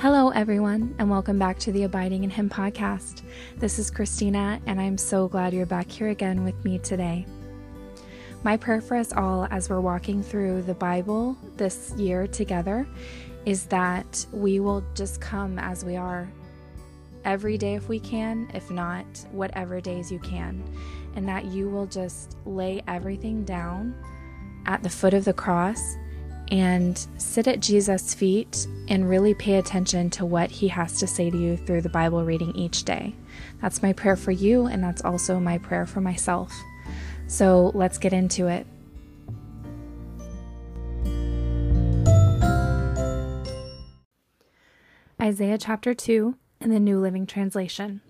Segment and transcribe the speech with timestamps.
[0.00, 3.20] Hello, everyone, and welcome back to the Abiding in Him podcast.
[3.58, 7.26] This is Christina, and I'm so glad you're back here again with me today.
[8.42, 12.88] My prayer for us all as we're walking through the Bible this year together
[13.44, 16.32] is that we will just come as we are
[17.26, 20.64] every day if we can, if not, whatever days you can,
[21.14, 23.94] and that you will just lay everything down
[24.64, 25.98] at the foot of the cross
[26.50, 31.30] and sit at Jesus' feet and really pay attention to what he has to say
[31.30, 33.14] to you through the Bible reading each day.
[33.60, 36.52] That's my prayer for you, and that's also my prayer for myself.
[37.26, 38.66] So let's get into it.
[45.22, 48.00] Isaiah chapter 2 in the New Living Translation.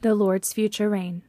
[0.00, 1.22] The Lord's future reign.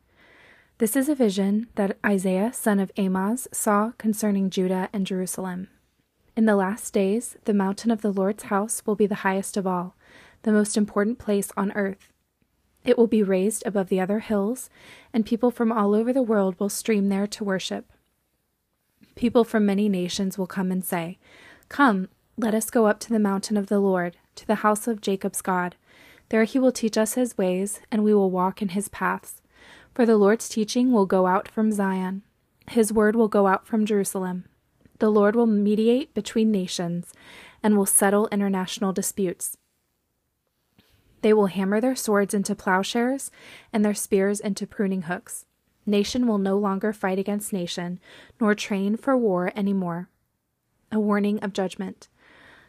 [0.78, 5.68] This is a vision that Isaiah, son of Amoz, saw concerning Judah and Jerusalem.
[6.36, 9.68] In the last days, the mountain of the Lord's house will be the highest of
[9.68, 9.96] all,
[10.44, 12.12] the most important place on earth.
[12.86, 14.70] It will be raised above the other hills,
[15.14, 17.92] and people from all over the world will stream there to worship.
[19.16, 21.20] People from many nations will come and say,
[21.68, 22.08] Come,
[22.38, 25.42] let us go up to the mountain of the Lord, to the house of Jacob's
[25.42, 25.76] God.
[26.30, 29.42] There he will teach us his ways, and we will walk in his paths.
[29.94, 32.24] For the Lord's teaching will go out from Zion,
[32.70, 34.46] his word will go out from Jerusalem.
[35.02, 37.12] The Lord will mediate between nations
[37.64, 39.58] and will settle international disputes.
[41.24, 43.32] They will hammer their swords into plowshares
[43.74, 45.48] and their spears into pruning hooks.
[45.88, 48.00] Nation will no longer fight against nation,
[48.40, 50.08] nor train for war any more.
[50.92, 52.08] A warning of judgment.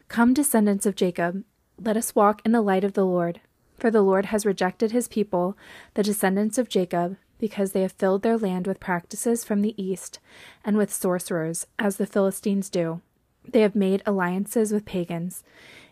[0.09, 1.45] Come, descendants of Jacob,
[1.79, 3.43] let us walk in the light of the Lord.
[3.77, 5.55] For the Lord has rejected his people,
[5.93, 10.21] the descendants of Jacob, because they have filled their land with practices from the east,
[10.65, 13.01] and with sorcerers, as the Philistines do.
[13.45, 15.43] They have made alliances with pagans.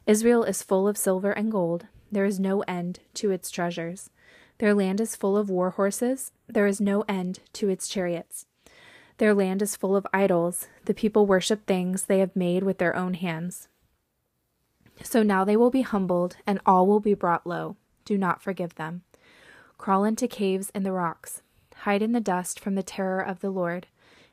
[0.06, 1.86] Israel is full of silver and gold.
[2.12, 4.10] There is no end to its treasures.
[4.58, 6.30] Their land is full of war horses.
[6.46, 8.46] There is no end to its chariots.
[9.18, 10.68] Their land is full of idols.
[10.84, 13.66] The people worship things they have made with their own hands.
[15.02, 17.74] So now they will be humbled, and all will be brought low.
[18.04, 19.02] Do not forgive them.
[19.80, 21.40] Crawl into caves in the rocks.
[21.74, 23.86] Hide in the dust from the terror of the Lord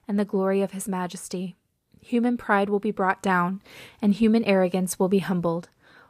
[0.05, 1.55] and the glory of his majesty.
[2.01, 3.61] Human pride will be brought down,
[4.01, 5.69] and human arrogance will be humbled.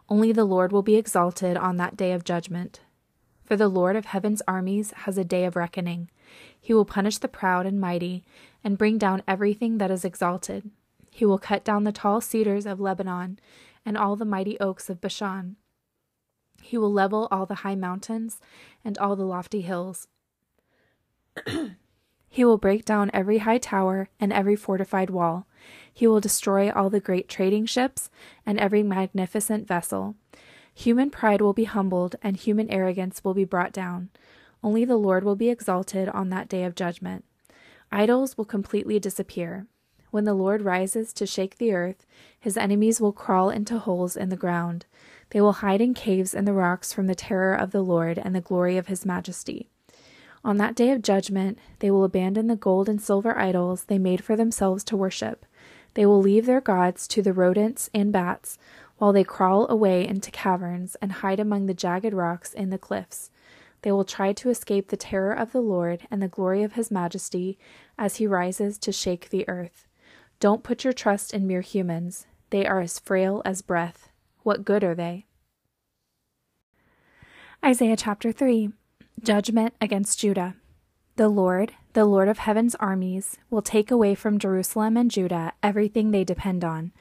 [0.09, 2.80] Only the Lord will be exalted on that day of judgment.
[3.44, 6.09] For the Lord of heaven's armies has a day of reckoning.
[6.59, 8.24] He will punish the proud and mighty,
[8.64, 10.72] and bring down everything that is exalted.
[11.12, 13.38] He will cut down the tall cedars of Lebanon
[13.86, 15.58] and all the mighty oaks of Bashan.
[16.62, 18.40] He will level all the high mountains
[18.84, 20.07] and all the lofty hills.
[22.29, 25.47] he will break down every high tower and every fortified wall.
[25.94, 28.09] He will destroy all the great trading ships
[28.45, 30.16] and every magnificent vessel.
[30.73, 34.09] Human pride will be humbled, and human arrogance will be brought down.
[34.63, 37.25] Only the Lord will be exalted on that day of judgment.
[37.91, 39.66] Idols will completely disappear.
[40.12, 42.06] When the Lord rises to shake the earth,
[42.39, 44.85] his enemies will crawl into holes in the ground.
[45.31, 48.33] They will hide in caves in the rocks from the terror of the Lord and
[48.33, 49.69] the glory of his majesty.
[50.43, 54.23] On that day of judgment, they will abandon the gold and silver idols they made
[54.23, 55.45] for themselves to worship.
[55.95, 58.57] They will leave their gods to the rodents and bats,
[58.97, 63.29] while they crawl away into caverns and hide among the jagged rocks in the cliffs.
[63.81, 66.89] They will try to escape the terror of the Lord and the glory of his
[66.89, 67.57] majesty
[67.97, 69.88] as he rises to shake the earth.
[70.39, 72.25] Don't put your trust in mere humans.
[72.49, 74.09] They are as frail as breath.
[74.47, 75.25] What good are they?
[77.66, 78.72] Isaiah chapter 3
[79.22, 80.56] Judgment against Judah.
[81.18, 86.12] The Lord, the Lord of heaven's armies, will take away from Jerusalem and Judah everything
[86.12, 86.94] they depend on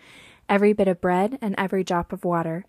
[0.48, 2.64] every bit of bread and every drop of water,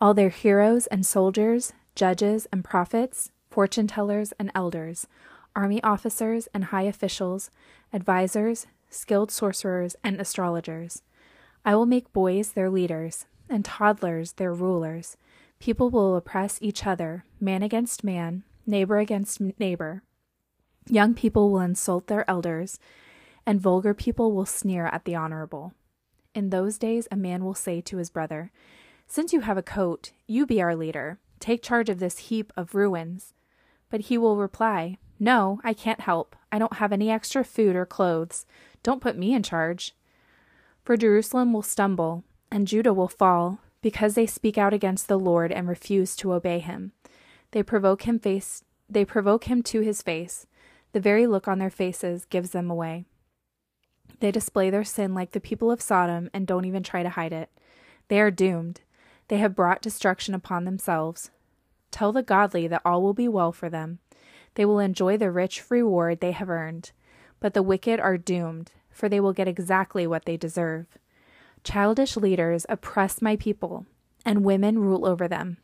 [0.00, 5.08] all their heroes and soldiers, judges and prophets, fortune tellers and elders,
[5.56, 7.50] army officers and high officials,
[7.92, 11.02] advisers, skilled sorcerers, and astrologers.
[11.64, 15.16] I will make boys their leaders, and toddlers their rulers.
[15.58, 20.02] People will oppress each other, man against man, neighbor against neighbor.
[20.88, 22.78] Young people will insult their elders,
[23.44, 25.74] and vulgar people will sneer at the honorable.
[26.34, 28.50] In those days, a man will say to his brother,
[29.06, 31.18] Since you have a coat, you be our leader.
[31.40, 33.34] Take charge of this heap of ruins.
[33.90, 36.36] But he will reply, No, I can't help.
[36.52, 38.46] I don't have any extra food or clothes.
[38.82, 39.94] Don't put me in charge.
[40.84, 45.52] For Jerusalem will stumble, and Judah will fall, because they speak out against the Lord
[45.52, 46.92] and refuse to obey him.
[47.52, 50.46] They provoke him face they provoke him to his face.
[50.92, 53.04] The very look on their faces gives them away.
[54.18, 57.32] They display their sin like the people of Sodom and don't even try to hide
[57.32, 57.50] it.
[58.08, 58.80] They are doomed.
[59.28, 61.30] They have brought destruction upon themselves.
[61.92, 64.00] Tell the godly that all will be well for them.
[64.54, 66.90] They will enjoy the rich reward they have earned.
[67.38, 70.86] But the wicked are doomed, for they will get exactly what they deserve.
[71.62, 73.86] Childish leaders oppress my people,
[74.24, 75.58] and women rule over them.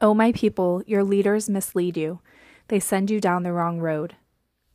[0.00, 2.20] O my people, your leaders mislead you.
[2.68, 4.16] They send you down the wrong road.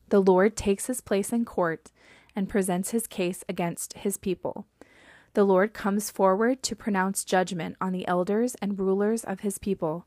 [0.09, 1.91] The Lord takes his place in court
[2.35, 4.65] and presents his case against his people.
[5.33, 10.05] The Lord comes forward to pronounce judgment on the elders and rulers of his people.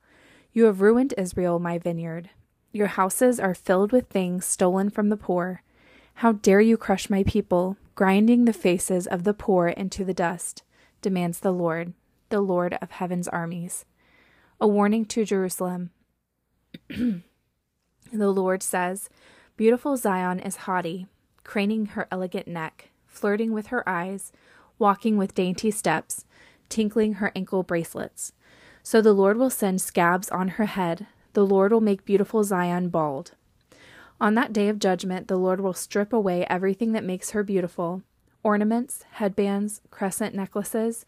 [0.53, 2.31] You have ruined Israel, my vineyard.
[2.73, 5.63] Your houses are filled with things stolen from the poor.
[6.15, 10.63] How dare you crush my people, grinding the faces of the poor into the dust,
[11.01, 11.93] demands the Lord,
[12.29, 13.85] the Lord of heaven's armies.
[14.61, 15.91] A warning to Jerusalem.
[16.89, 17.23] the
[18.13, 19.11] Lord says,
[19.57, 21.07] Beautiful Zion is haughty,
[21.45, 24.33] craning her elegant neck, flirting with her eyes,
[24.79, 26.25] walking with dainty steps,
[26.69, 28.33] tinkling her ankle bracelets.
[28.83, 32.89] So the Lord will send scabs on her head, the Lord will make beautiful Zion
[32.89, 33.33] bald.
[34.23, 38.03] On that day of judgment, the Lord will strip away everything that makes her beautiful
[38.45, 41.05] ornaments, headbands, crescent necklaces,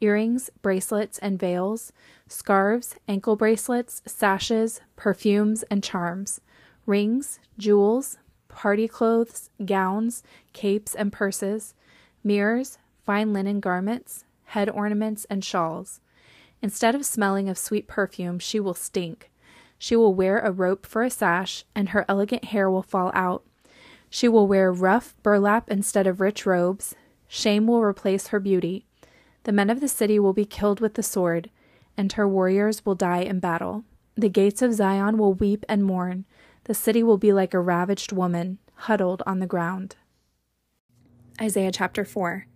[0.00, 1.92] earrings, bracelets, and veils,
[2.26, 6.40] scarves, ankle bracelets, sashes, perfumes, and charms,
[6.86, 8.16] rings, jewels,
[8.48, 10.22] party clothes, gowns,
[10.54, 11.74] capes, and purses,
[12.22, 16.00] mirrors, fine linen garments, head ornaments, and shawls.
[16.62, 19.30] Instead of smelling of sweet perfume, she will stink.
[19.78, 23.44] She will wear a rope for a sash, and her elegant hair will fall out.
[24.08, 26.94] She will wear rough burlap instead of rich robes.
[27.26, 28.86] Shame will replace her beauty.
[29.42, 31.50] The men of the city will be killed with the sword,
[31.96, 33.84] and her warriors will die in battle.
[34.16, 36.24] The gates of Zion will weep and mourn.
[36.64, 39.96] The city will be like a ravaged woman, huddled on the ground.
[41.40, 42.46] Isaiah chapter 4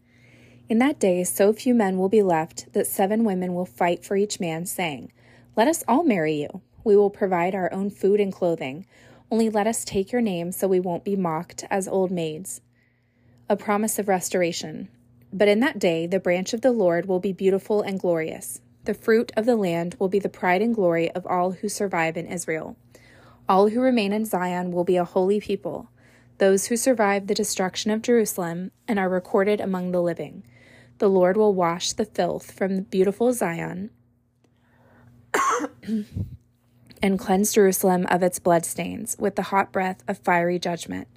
[0.69, 4.17] In that day, so few men will be left that seven women will fight for
[4.17, 5.13] each man, saying,
[5.57, 6.63] Let us all marry you.
[6.85, 8.87] We will provide our own food and clothing.
[9.31, 12.61] Only let us take your name so we won't be mocked as old maids.
[13.49, 14.89] A promise of restoration.
[15.33, 18.61] But in that day, the branch of the Lord will be beautiful and glorious.
[18.85, 22.17] The fruit of the land will be the pride and glory of all who survive
[22.17, 22.77] in Israel.
[23.49, 25.91] All who remain in Zion will be a holy people,
[26.39, 30.45] those who survive the destruction of Jerusalem and are recorded among the living.
[30.99, 33.91] The Lord will wash the filth from the beautiful Zion
[37.03, 41.09] and cleanse Jerusalem of its bloodstains with the hot breath of fiery judgment.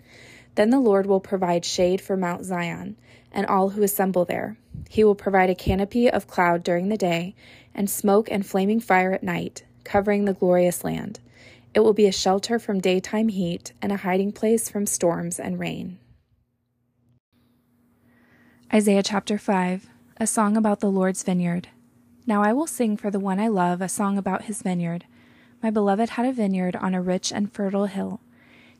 [0.55, 2.97] Then the Lord will provide shade for Mount Zion
[3.31, 4.57] and all who assemble there.
[4.89, 7.35] He will provide a canopy of cloud during the day
[7.73, 11.19] and smoke and flaming fire at night, covering the glorious land.
[11.73, 15.57] It will be a shelter from daytime heat and a hiding place from storms and
[15.59, 15.97] rain.
[18.73, 19.87] Isaiah chapter 5
[20.17, 21.69] A song about the Lord's vineyard.
[22.27, 25.05] Now I will sing for the one I love a song about his vineyard.
[25.61, 28.21] My beloved had a vineyard on a rich and fertile hill.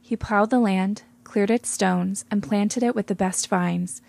[0.01, 4.01] He plowed the land, cleared its stones, and planted it with the best vines.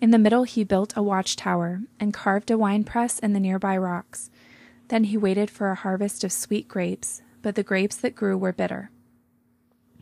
[0.00, 4.30] In the middle, he built a watchtower and carved a winepress in the nearby rocks.
[4.88, 8.52] Then he waited for a harvest of sweet grapes but the grapes that grew were
[8.52, 8.90] bitter.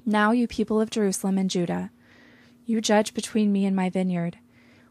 [0.05, 1.91] Now, you people of Jerusalem and Judah,
[2.65, 4.39] you judge between me and my vineyard.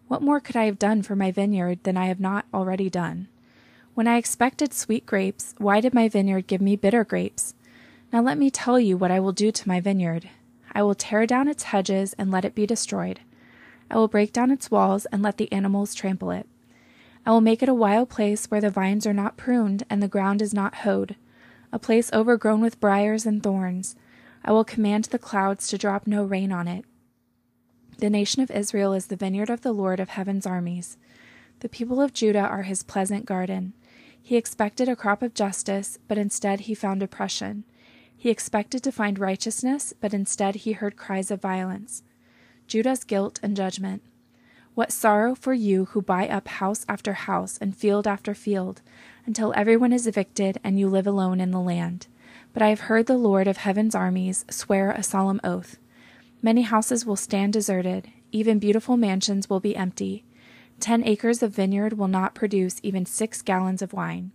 [0.07, 3.27] What more could I have done for my vineyard than I have not already done?
[3.95, 7.55] When I expected sweet grapes, why did my vineyard give me bitter grapes?
[8.11, 10.29] Now let me tell you what I will do to my vineyard.
[10.73, 13.21] I will tear down its hedges and let it be destroyed.
[13.89, 16.47] I will break down its walls and let the animals trample it.
[17.25, 20.07] I will make it a wild place where the vines are not pruned and the
[20.07, 21.15] ground is not hoed
[21.75, 23.97] a place overgrown with briars and thorns.
[24.45, 26.85] I will command the clouds to drop no rain on it.
[27.97, 30.97] The nation of Israel is the vineyard of the Lord of heaven's armies.
[31.59, 33.73] The people of Judah are his pleasant garden.
[34.27, 37.63] He expected a crop of justice, but instead he found oppression.
[38.17, 42.01] He expected to find righteousness, but instead he heard cries of violence.
[42.65, 44.01] Judah's guilt and judgment.
[44.73, 48.81] What sorrow for you who buy up house after house and field after field,
[49.27, 52.07] until everyone is evicted and you live alone in the land.
[52.51, 55.77] But I have heard the Lord of heaven's armies swear a solemn oath.
[56.41, 60.25] Many houses will stand deserted, even beautiful mansions will be empty.
[60.79, 64.31] Ten acres of vineyard will not produce even six gallons of wine.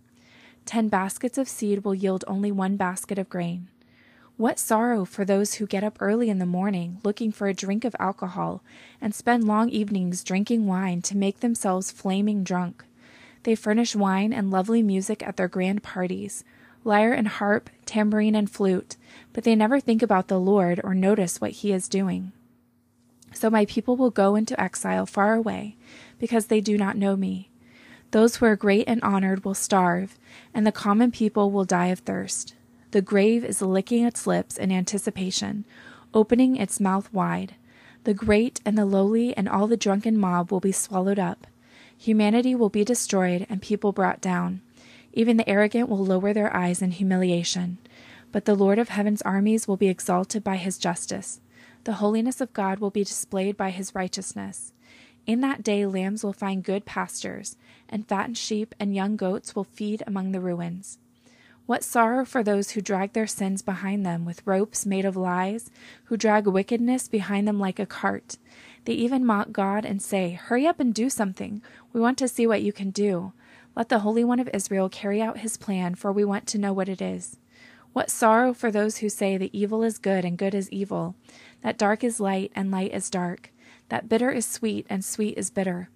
[0.65, 3.67] Ten baskets of seed will yield only one basket of grain.
[4.37, 7.85] What sorrow for those who get up early in the morning looking for a drink
[7.85, 8.63] of alcohol
[8.99, 12.83] and spend long evenings drinking wine to make themselves flaming drunk.
[13.43, 16.43] They furnish wine and lovely music at their grand parties,
[16.83, 18.97] lyre and harp, tambourine and flute,
[19.33, 22.31] but they never think about the Lord or notice what he is doing.
[23.33, 25.75] So my people will go into exile far away,
[26.21, 27.49] because they do not know me.
[28.11, 30.19] Those who are great and honored will starve,
[30.53, 32.53] and the common people will die of thirst.
[32.91, 35.65] The grave is licking its lips in anticipation,
[36.13, 37.55] opening its mouth wide.
[38.03, 41.47] The great and the lowly and all the drunken mob will be swallowed up.
[41.97, 44.61] Humanity will be destroyed and people brought down.
[45.13, 47.79] Even the arrogant will lower their eyes in humiliation.
[48.31, 51.41] But the Lord of heaven's armies will be exalted by his justice.
[51.83, 54.73] The holiness of God will be displayed by his righteousness.
[55.25, 59.63] In that day, lambs will find good pastures, and fattened sheep and young goats will
[59.63, 60.97] feed among the ruins.
[61.65, 65.69] What sorrow for those who drag their sins behind them with ropes made of lies,
[66.05, 68.37] who drag wickedness behind them like a cart.
[68.85, 71.61] They even mock God and say, Hurry up and do something.
[71.93, 73.33] We want to see what you can do.
[73.75, 76.73] Let the Holy One of Israel carry out his plan, for we want to know
[76.73, 77.37] what it is.
[77.93, 81.15] What sorrow for those who say that evil is good and good is evil,
[81.61, 83.51] that dark is light and light is dark,
[83.91, 85.89] that bitter is sweet and sweet is bitter.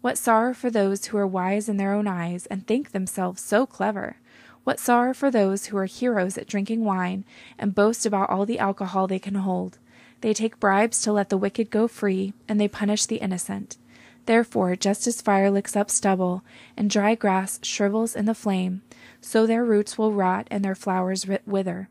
[0.00, 3.66] What sorrow for those who are wise in their own eyes and think themselves so
[3.66, 4.16] clever.
[4.64, 7.24] What sorrow for those who are heroes at drinking wine
[7.56, 9.78] and boast about all the alcohol they can hold.
[10.22, 13.76] They take bribes to let the wicked go free, and they punish the innocent.
[14.24, 16.42] Therefore, just as fire licks up stubble,
[16.76, 18.82] and dry grass shrivels in the flame,
[19.20, 21.88] so their roots will rot and their flowers wither.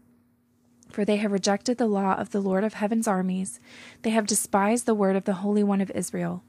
[0.95, 3.59] For they have rejected the law of the Lord of heaven's armies,
[4.03, 6.41] they have despised the word of the Holy One of Israel.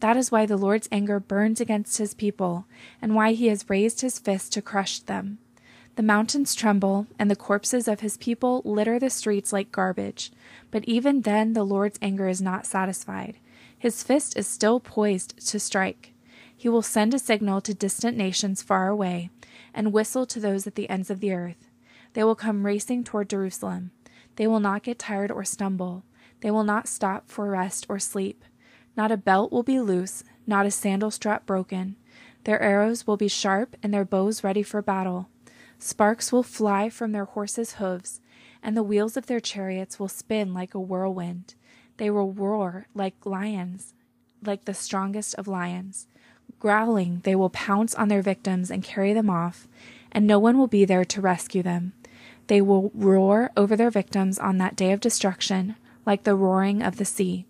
[0.00, 2.64] That is why the Lord's anger burns against his people,
[3.02, 5.36] and why he has raised his fist to crush them.
[5.96, 10.32] The mountains tremble, and the corpses of his people litter the streets like garbage.
[10.70, 13.36] But even then, the Lord's anger is not satisfied.
[13.78, 16.14] His fist is still poised to strike.
[16.56, 19.28] He will send a signal to distant nations far away,
[19.74, 21.68] and whistle to those at the ends of the earth.
[22.14, 23.90] They will come racing toward Jerusalem.
[24.36, 26.04] They will not get tired or stumble.
[26.40, 28.44] They will not stop for rest or sleep.
[28.96, 31.96] Not a belt will be loose, not a sandal strap broken.
[32.44, 35.28] Their arrows will be sharp, and their bows ready for battle.
[35.78, 38.20] Sparks will fly from their horses' hoofs,
[38.62, 41.54] and the wheels of their chariots will spin like a whirlwind.
[41.96, 43.94] They will roar like lions,
[44.44, 46.06] like the strongest of lions.
[46.58, 49.66] Growling, they will pounce on their victims and carry them off,
[50.10, 51.92] and no one will be there to rescue them.
[52.52, 56.98] They will roar over their victims on that day of destruction, like the roaring of
[56.98, 57.46] the sea.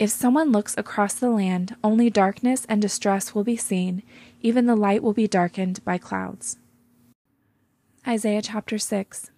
[0.00, 4.02] If someone looks across the land, only darkness and distress will be seen,
[4.40, 6.58] even the light will be darkened by clouds.
[8.04, 9.30] Isaiah chapter 6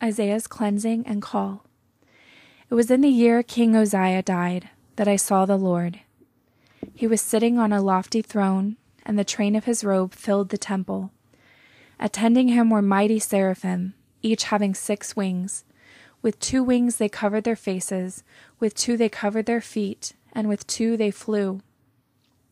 [0.00, 1.66] Isaiah's cleansing and call.
[2.70, 5.98] It was in the year King Uzziah died that I saw the Lord.
[6.94, 10.58] He was sitting on a lofty throne, and the train of his robe filled the
[10.58, 11.10] temple.
[11.98, 13.94] Attending him were mighty seraphim,
[14.26, 15.64] each having six wings.
[16.20, 18.24] With two wings they covered their faces,
[18.58, 21.60] with two they covered their feet, and with two they flew.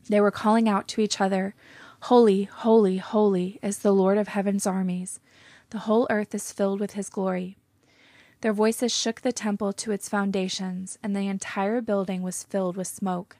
[0.09, 1.55] They were calling out to each other,
[2.03, 5.21] Holy, holy, holy is the Lord of heaven's armies.
[5.71, 7.57] The whole earth is filled with his glory.
[8.43, 12.87] Their voices shook the temple to its foundations, and the entire building was filled with
[12.87, 13.39] smoke.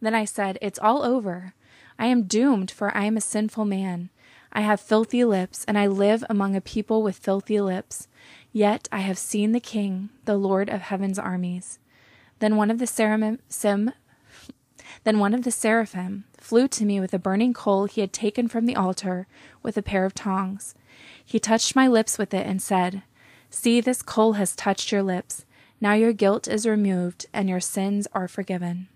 [0.00, 1.54] Then I said, It's all over.
[1.98, 4.10] I am doomed, for I am a sinful man.
[4.54, 8.06] I have filthy lips, and I live among a people with filthy lips.
[8.52, 11.80] Yet I have seen the King, the Lord of heaven's armies.
[12.38, 13.40] Then one of the seraphim,
[15.02, 18.46] then one of the seraphim flew to me with a burning coal he had taken
[18.46, 19.26] from the altar
[19.62, 20.74] with a pair of tongs.
[21.24, 23.02] He touched my lips with it and said,
[23.50, 25.44] See, this coal has touched your lips.
[25.80, 28.88] Now your guilt is removed and your sins are forgiven.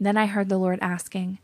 [0.00, 1.38] Then I heard the Lord asking,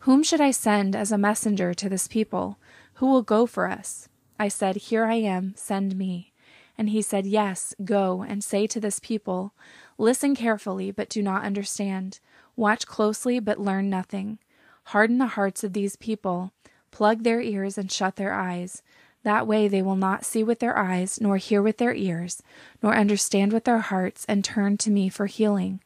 [0.00, 2.58] Whom should I send as a messenger to this people?
[2.98, 4.08] Who will go for us?
[4.40, 6.32] I said, Here I am, send me.
[6.76, 9.54] And he said, Yes, go and say to this people,
[9.98, 12.18] Listen carefully, but do not understand.
[12.56, 14.40] Watch closely, but learn nothing.
[14.86, 16.52] Harden the hearts of these people.
[16.90, 18.82] Plug their ears and shut their eyes.
[19.22, 22.42] That way they will not see with their eyes, nor hear with their ears,
[22.82, 25.80] nor understand with their hearts, and turn to me for healing.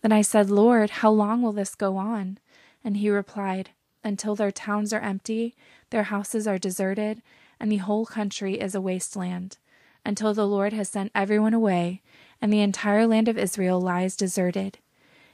[0.00, 2.38] Then I said, Lord, how long will this go on?
[2.82, 3.70] And he replied,
[4.06, 5.56] Until their towns are empty,
[5.90, 7.22] their houses are deserted,
[7.58, 9.58] and the whole country is a wasteland,
[10.04, 12.02] until the Lord has sent everyone away,
[12.40, 14.78] and the entire land of Israel lies deserted.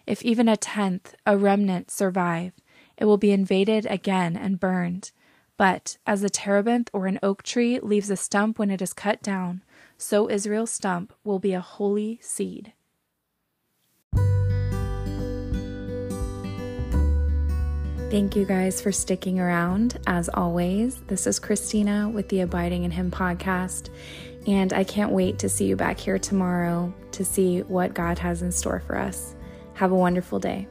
[0.06, 2.54] If even a tenth, a remnant, survive,
[2.96, 5.10] it will be invaded again and burned.
[5.58, 9.22] But as a terebinth or an oak tree leaves a stump when it is cut
[9.22, 9.62] down,
[9.98, 12.72] so Israel's stump will be a holy seed.
[18.12, 19.98] Thank you guys for sticking around.
[20.06, 23.88] As always, this is Christina with the Abiding in Him podcast,
[24.46, 28.42] and I can't wait to see you back here tomorrow to see what God has
[28.42, 29.34] in store for us.
[29.72, 30.68] Have a wonderful day.